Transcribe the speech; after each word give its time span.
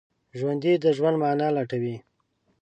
ژوندي 0.37 0.73
د 0.83 0.85
ژوند 0.97 1.15
معنی 1.21 1.47
لټوي 1.55 1.95